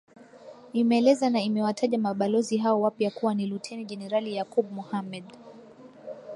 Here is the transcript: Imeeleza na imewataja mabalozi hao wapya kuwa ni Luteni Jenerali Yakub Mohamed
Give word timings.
Imeeleza 0.73 1.29
na 1.29 1.41
imewataja 1.41 1.97
mabalozi 1.97 2.57
hao 2.57 2.81
wapya 2.81 3.11
kuwa 3.11 3.33
ni 3.35 3.45
Luteni 3.47 3.85
Jenerali 3.85 4.35
Yakub 4.35 4.71
Mohamed 4.71 5.23